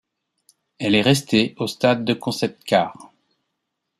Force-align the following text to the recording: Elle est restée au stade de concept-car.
Elle 0.79 0.95
est 0.95 1.03
restée 1.03 1.53
au 1.59 1.67
stade 1.67 2.03
de 2.05 2.15
concept-car. 2.15 3.11